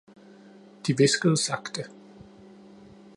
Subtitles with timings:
[0.87, 1.85] De hviskede sagte.